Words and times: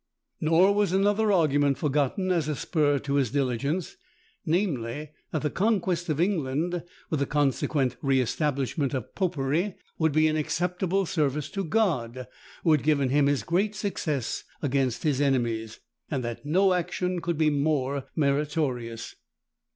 Nor 0.39 0.73
was 0.73 0.93
another 0.93 1.31
argument 1.31 1.77
forgotten 1.77 2.31
as 2.31 2.47
a 2.47 2.55
spur 2.55 2.97
to 2.97 3.13
his 3.13 3.29
diligence, 3.29 3.97
namely, 4.47 5.11
that 5.31 5.43
the 5.43 5.51
conquest 5.51 6.09
of 6.09 6.19
England, 6.19 6.81
with 7.11 7.19
the 7.19 7.27
consequent 7.27 7.97
re 8.01 8.19
establishment 8.19 8.95
of 8.95 9.13
popery, 9.13 9.75
would 9.99 10.11
be 10.11 10.27
an 10.27 10.35
acceptable 10.37 11.05
service 11.05 11.51
to 11.51 11.63
God, 11.63 12.25
who 12.63 12.71
had 12.71 12.81
given 12.81 13.09
him 13.09 13.27
his 13.27 13.43
great 13.43 13.75
success 13.75 14.43
against 14.63 15.03
his 15.03 15.21
enemies, 15.21 15.81
and 16.09 16.23
that 16.23 16.47
no 16.47 16.73
action 16.73 17.21
could 17.21 17.37
be 17.37 17.51
more 17.51 18.07
meritorious. 18.15 19.13